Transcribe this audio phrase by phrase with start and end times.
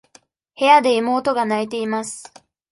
[0.57, 2.33] 部屋で妹が泣いています。